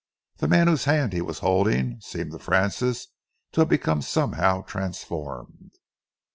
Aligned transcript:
The 0.37 0.47
man 0.47 0.67
whose 0.67 0.85
hand 0.85 1.13
he 1.13 1.21
was 1.21 1.37
holding 1.45 1.99
seemed 2.01 2.31
to 2.31 2.39
Francis 2.39 3.09
to 3.51 3.61
have 3.61 3.69
become 3.69 4.01
somehow 4.01 4.63
transformed. 4.63 5.75